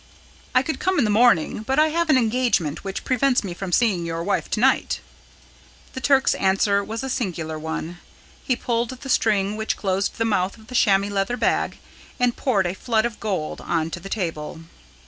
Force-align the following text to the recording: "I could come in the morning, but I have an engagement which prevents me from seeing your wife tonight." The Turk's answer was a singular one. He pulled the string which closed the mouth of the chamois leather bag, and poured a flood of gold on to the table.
"I 0.55 0.63
could 0.63 0.79
come 0.79 0.97
in 0.97 1.03
the 1.03 1.11
morning, 1.11 1.61
but 1.61 1.77
I 1.77 1.89
have 1.89 2.09
an 2.09 2.17
engagement 2.17 2.83
which 2.83 3.03
prevents 3.05 3.43
me 3.43 3.53
from 3.53 3.71
seeing 3.71 4.03
your 4.03 4.23
wife 4.23 4.49
tonight." 4.49 4.99
The 5.93 6.01
Turk's 6.01 6.33
answer 6.33 6.83
was 6.83 7.03
a 7.03 7.07
singular 7.07 7.59
one. 7.59 7.99
He 8.43 8.55
pulled 8.55 8.89
the 8.89 9.09
string 9.09 9.57
which 9.57 9.77
closed 9.77 10.17
the 10.17 10.25
mouth 10.25 10.57
of 10.57 10.69
the 10.69 10.75
chamois 10.75 11.09
leather 11.09 11.37
bag, 11.37 11.77
and 12.19 12.35
poured 12.35 12.65
a 12.65 12.73
flood 12.73 13.05
of 13.05 13.19
gold 13.19 13.61
on 13.61 13.91
to 13.91 13.99
the 13.99 14.09
table. 14.09 14.61